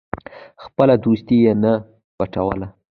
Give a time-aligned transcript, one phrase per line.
[0.63, 1.73] خپله دوستي یې نه
[2.17, 2.67] پټوله.